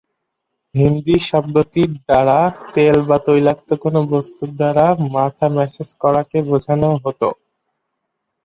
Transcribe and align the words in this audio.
হিন্দি 0.75 1.15
শব্দটির 1.29 1.91
দ্বারা 1.99 2.39
তেল 2.73 2.97
বা 3.09 3.17
তৈলাক্ত 3.27 3.69
কোনো 3.83 3.99
বস্তুর 4.11 4.49
দ্বারা 4.59 4.85
মাথা 5.15 5.47
ম্যাসেজ 5.55 5.89
করাকে 6.03 6.37
বোঝানো 6.49 6.89
হতো। 7.03 7.27